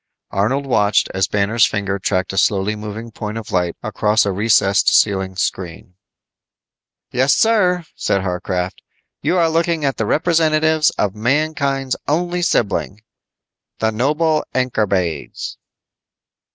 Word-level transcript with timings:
Arnold 0.31 0.65
watched 0.65 1.09
as 1.13 1.27
Banner's 1.27 1.63
finger 1.67 1.99
tracked 1.99 2.33
a 2.33 2.37
slowly 2.39 2.75
moving 2.75 3.11
point 3.11 3.37
of 3.37 3.51
light 3.51 3.75
across 3.83 4.25
a 4.25 4.31
recessed 4.31 4.89
ceiling 4.89 5.35
screen. 5.35 5.93
"Yes, 7.11 7.35
sir," 7.35 7.85
said 7.95 8.23
Warcraft, 8.25 8.81
"you 9.21 9.37
are 9.37 9.47
looking 9.47 9.85
at 9.85 9.97
the 9.97 10.07
representatives 10.07 10.89
of 10.97 11.13
mankind's 11.13 11.95
only 12.07 12.41
sibling. 12.41 13.03
The 13.77 13.91
noble 13.91 14.43
Ankorbades." 14.55 15.57